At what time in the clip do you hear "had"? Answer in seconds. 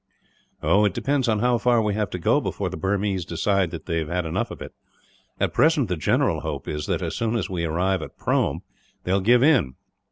4.07-4.25